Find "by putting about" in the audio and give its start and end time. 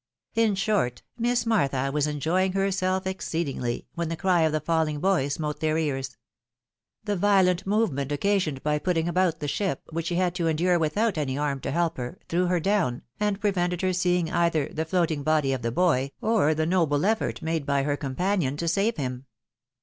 8.63-9.41